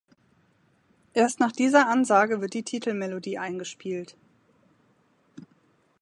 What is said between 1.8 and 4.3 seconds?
Ansage wird die Titelmelodie eingespielt.